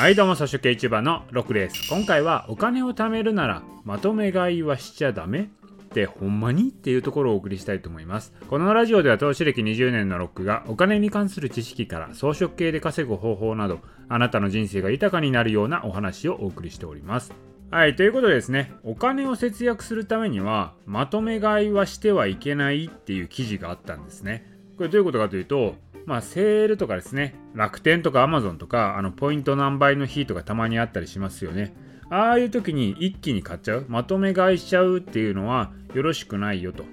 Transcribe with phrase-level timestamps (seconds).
[0.00, 1.90] はいどうも、草食系 YouTuber のロックです。
[1.90, 5.40] 今回はお金を貯めるならまとめ買いはしちゃダメ？
[5.40, 6.70] ってほんまに？
[6.70, 8.32] っていうところをお送りしたいと思います。
[8.48, 17.34] このラジオでは投資歴20年のロックがお金に関する知識から装飾系で稼ぐ方法などあなたの人生が豊かになるようなお話をお送りしております。
[17.70, 24.46] はい、ということでですね、お金を節約するためにはまとめ買いはしてはいけないっていう記事があったんですね。
[24.78, 25.74] これどういうことかというと、
[26.06, 31.74] まあ、セールとかですね、楽天とかアマゾンとか、あの、ポイント何倍の日とかたまにあったりしますよね。
[32.10, 36.84] ああいう時に一気に買っちゃう、まとめ買いしちゃうっていうのはよろしくないよと。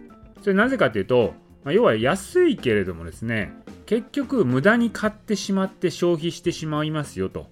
[0.41, 3.51] それなぜかというと、まあ、要は安いけれどもですね、
[3.87, 7.49] 結局無駄に買ってしまって消費してしまいますよと。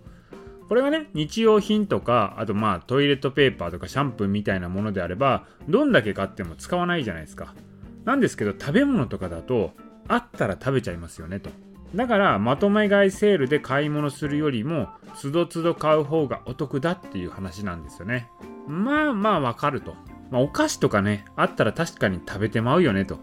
[0.67, 7.55] これがね、日用品とか、あとまあトイレットペーパーとかシャンプーみたいなものであれば、どんだけ買っても使わないじゃないですか。
[8.03, 9.73] なんですけど、食べ物とかだと、
[10.07, 11.49] あったら食べちゃいますよねと。
[11.95, 18.29] だからまとめ買いセールで買い物するよりもつどつど買う方がお得だっていう話なんですよね。
[18.67, 19.95] まあまあわかると。
[20.31, 23.19] まあ、お菓子とかね、あったら確かに食べてまうよねと。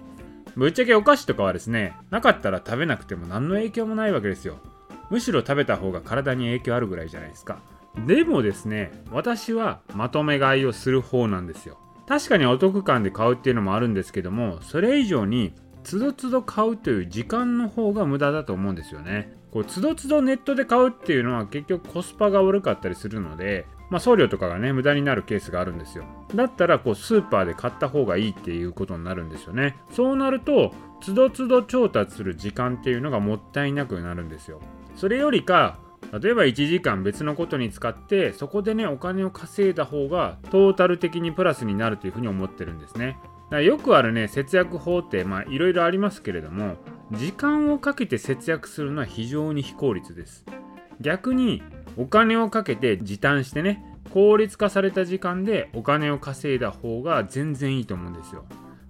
[0.57, 4.59] ぶっちゃけお菓子とかはですね、なかったら食べなくても何の影響もないわけですよ。
[5.11, 7.59] むしろ食べた方が体に影響あるぐらいじゃないですか。
[8.07, 11.79] でもですね、私はまとめ買いをする方なんですよ。
[12.07, 15.53] 確かにお得感で買うっていうのもあるんですけども、それ以上に
[15.85, 19.37] つどつど買うという時間の方が無駄だと思うんですよね。
[19.51, 26.05] こうつどつどネットで買うっていうのは結局コスパが悪かったりするので、まあ、送料とかがね無駄になるケースがあるんですよ。
[26.35, 29.77] だったらこうスーパーで買った方がいいっていうことになるんですよね。
[29.91, 34.61] そうなるとつどつど調達する時間っていうのがもったいなくなるんですよ。
[34.97, 35.79] それよりか
[36.19, 43.19] 例えば1時間別のことに使ってそこでねお金を稼いだ方がトータル的にプラスになるというふうに思ってるんですね。
[43.61, 46.77] よくあるね節約法ってまあいろいろありますけれども
[47.13, 50.45] 時間をかけて節約するのは非常に非効率です。
[51.01, 51.63] 逆に
[51.97, 58.45] お金をかけて時短してね効率化された時間でお金を稼いだ方が全然いいと思うんですよ。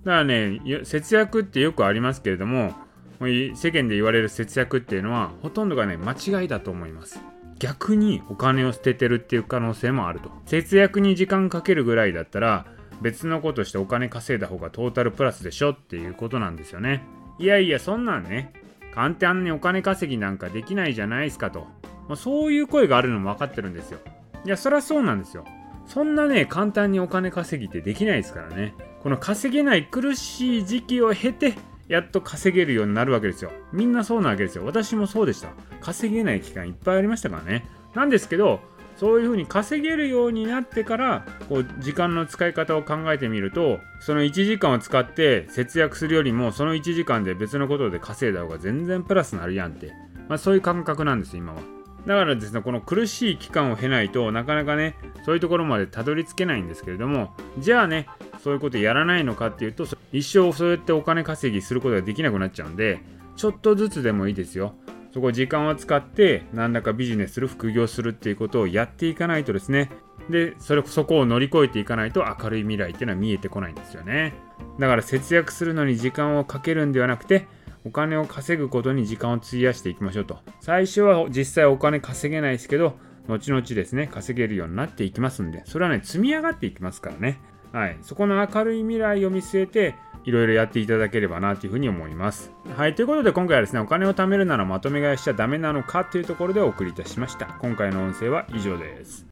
[0.05, 2.73] だからね節約ってよくありますけれども
[3.21, 7.21] 世間で言われる節約っていうのはほとんどがね間違いだと思います。
[7.59, 10.31] 逆にお金を捨ててるっていう可能性もあると。
[10.47, 12.67] 節約に時間かけるぐらいだったら
[13.03, 17.05] 別のことしてお金稼いだ方がトータルプラスでしょっていうことなんですよね。
[17.39, 18.53] いやいや、そんなんね、
[18.95, 21.67] 簡単にお金稼ぎなんかできないじゃないですかと。
[22.09, 23.99] まあ、そういう声があるのも分かってるんですよ。
[24.45, 25.45] いや、そりゃそうなんですよ。
[25.87, 28.75] そんなね、簡単にお金稼ぎってできないですからね。
[29.03, 31.55] この稼げない苦しい時期を経て、
[31.89, 33.51] やっと稼げるようになるわけですよ。
[33.73, 34.65] みんなそうなわけですよ。
[34.65, 35.49] 私もそうでした。
[35.81, 37.67] 稼げない期間いっぱいありましたからね。
[37.95, 38.61] なんですけど、
[38.97, 49.93] そういうふうに稼げるようになってからこう時間の使い方を考えてみるとその1時間を使って節約するよりもその1時間で別のことで稼いだ方が全然プラスになるやんって、
[50.29, 51.61] まあ、そういう感覚なんです今は。
[52.07, 58.09] だからですねこの苦しい期間を経ないとなかなかねそういうところまでたどり着けないんですけれどもじゃあね
[58.43, 63.01] そういうことやらないのかっていうと一生そうやってお金稼ぎすることができなくなっちゃうんで
[63.37, 64.75] ちょっとずつでもいいですよ。
[65.13, 69.91] そこ時間を使って何らかビジネスする副業するっていうことをやっていかないとですね。
[70.31, 74.35] でそれそこを乗り越えていかないと明るい未来っていうのは見えてこないんですよね。
[74.79, 77.47] だから節約するのに時間をかけるんではなくて
[77.85, 80.39] お金を稼ぐことに時間を費やしていきましょうと。
[80.61, 82.97] 最初は実際お金稼げないですけど
[83.29, 87.39] 後々ですね稼げるようになっていきますんでそれはね積み上がっていきますからね。
[87.73, 87.99] はい。
[88.03, 92.53] そこの明るい未来を見据えていろいろやっていただければなというふうに思います。
[92.77, 97.47] はい、ということで今回はですね、お金を貯めるならまとめ買いしちゃダメなのかというところでお送りいたしました。
[97.61, 99.27] 今回の音声は以上です。